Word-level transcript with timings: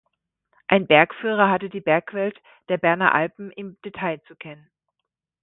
Ein 0.67 0.87
Bergführer 0.87 1.51
hatte 1.51 1.69
die 1.69 1.79
Bergwelt 1.79 2.35
der 2.69 2.79
Berner 2.79 3.13
Alpen 3.13 3.51
im 3.51 3.79
Detail 3.83 4.19
zu 4.27 4.35
kennen. 4.35 4.67